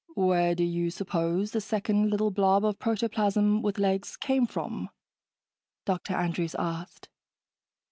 "Where 0.15 0.55
do 0.55 0.63
you 0.63 0.89
suppose 0.89 1.51
the 1.51 1.61
second 1.61 2.09
little 2.09 2.31
blob 2.31 2.65
of 2.65 2.79
protoplasm 2.79 3.61
with 3.61 3.77
legs 3.77 4.17
came 4.17 4.47
from?" 4.47 4.89
Dr. 5.85 6.15
Andrews 6.15 6.55
asked. 6.57 7.07